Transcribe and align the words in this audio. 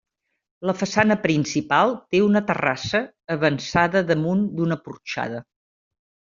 La 0.69 0.73
façana 0.77 1.17
principal 1.25 1.93
té 2.15 2.23
una 2.29 2.43
terrassa 2.49 3.03
avençada 3.37 4.05
damunt 4.11 4.45
d'una 4.59 4.83
porxada. 4.89 5.47